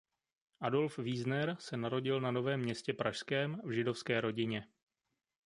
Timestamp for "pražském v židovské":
2.93-4.21